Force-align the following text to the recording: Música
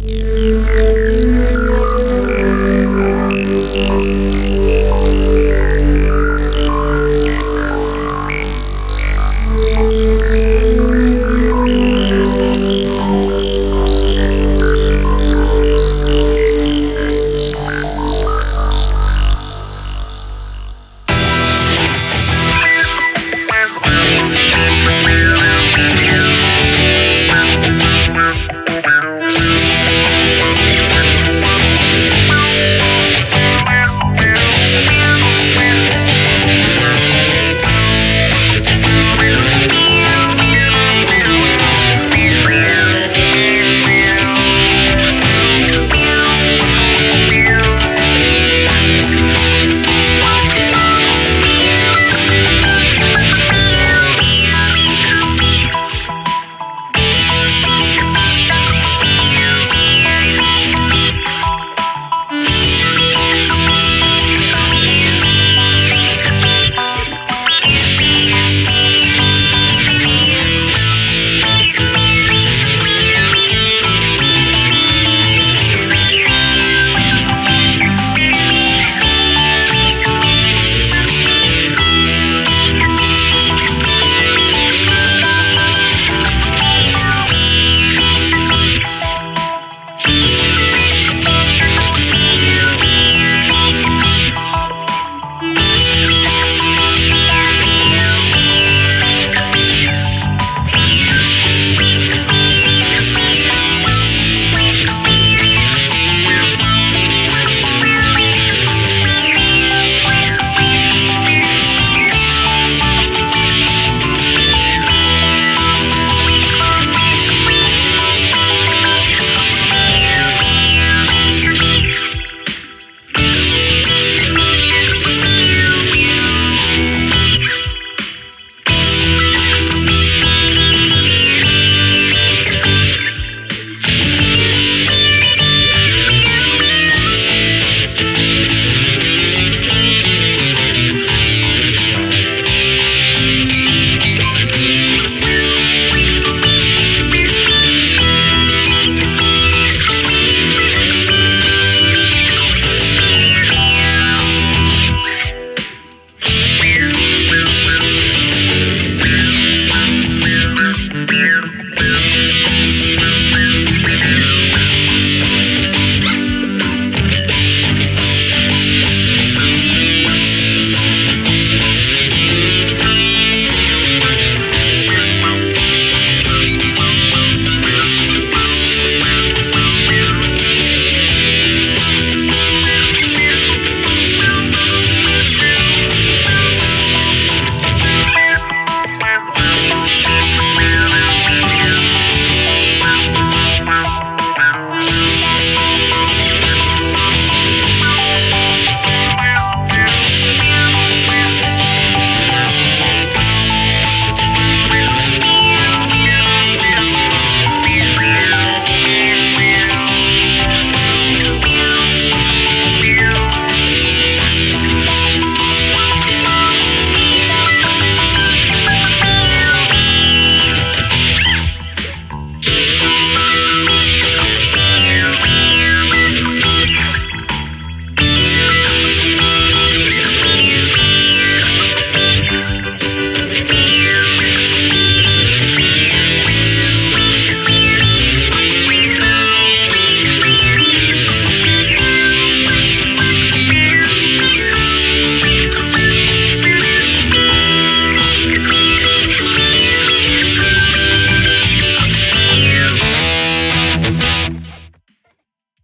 Música 0.00 0.87